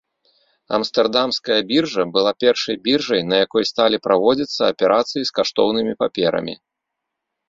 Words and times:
Амстэрдамская 0.75 1.57
біржа 1.71 2.05
была 2.15 2.31
першай 2.43 2.75
біржай, 2.87 3.21
на 3.33 3.41
якой 3.45 3.63
сталі 3.71 3.97
праводзіцца 4.05 4.61
аперацыі 4.73 5.23
з 5.31 5.37
каштоўнымі 5.41 5.93
паперамі. 6.01 6.53